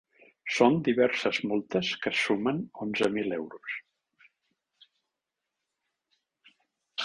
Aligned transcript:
Són 0.53 0.77
diverses 0.87 1.39
multes 1.51 1.91
que 2.05 2.13
sumen 2.21 2.63
onze 2.87 3.11
mil 3.19 3.37
euros. 3.39 3.77